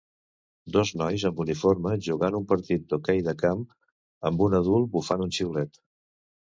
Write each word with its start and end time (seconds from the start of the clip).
Dos 0.77 0.91
nois 1.01 1.25
amb 1.29 1.41
uniforme 1.45 1.91
jugant 2.09 2.39
un 2.39 2.49
partit 2.55 2.89
d'hoquei 2.95 3.23
de 3.31 3.37
camp 3.45 3.63
amb 4.33 4.45
un 4.49 4.61
adult 4.63 4.93
bufant 4.97 5.29
un 5.29 5.39
xiulet. 5.39 5.85